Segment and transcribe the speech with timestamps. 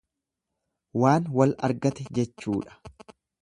[1.03, 2.81] Waan wal argate jechuudha.